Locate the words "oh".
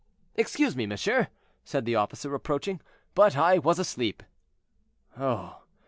5.15-5.61